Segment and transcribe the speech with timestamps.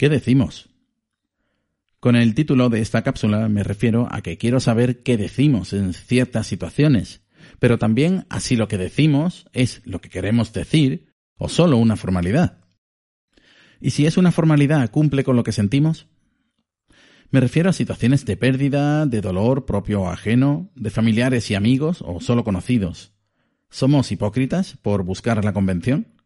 [0.00, 0.70] ¿Qué decimos?
[1.98, 5.92] Con el título de esta cápsula me refiero a que quiero saber qué decimos en
[5.92, 7.20] ciertas situaciones,
[7.58, 11.96] pero también a si lo que decimos es lo que queremos decir o solo una
[11.96, 12.64] formalidad.
[13.78, 16.06] ¿Y si es una formalidad cumple con lo que sentimos?
[17.30, 22.02] Me refiero a situaciones de pérdida, de dolor propio o ajeno, de familiares y amigos
[22.06, 23.12] o solo conocidos.
[23.68, 26.19] ¿Somos hipócritas por buscar la convención?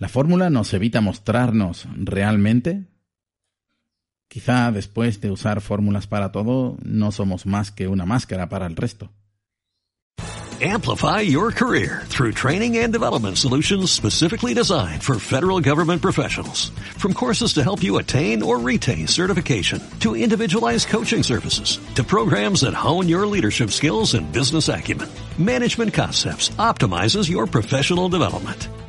[0.00, 2.86] ¿La fórmula nos evita mostrarnos realmente?
[4.28, 8.76] Quizá después de usar fórmulas para todo, no somos más que una máscara para el
[8.76, 9.10] resto.
[10.62, 16.70] Amplify your career through training and development solutions specifically designed for federal government professionals.
[16.96, 22.62] From courses to help you attain or retain certification, to individualized coaching services, to programs
[22.62, 28.68] that hone your leadership skills and business acumen, Management Concepts optimizes your professional development.